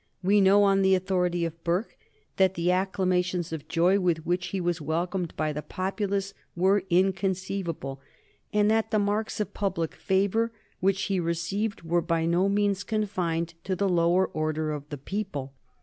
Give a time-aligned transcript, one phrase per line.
[0.23, 1.95] We know on the authority of Burke
[2.37, 8.01] that the acclamations of joy with which he was welcomed by the populace were inconceivable,
[8.51, 13.53] and that the marks of public favor which he received were by no means confined
[13.63, 15.53] to the lower order of the people.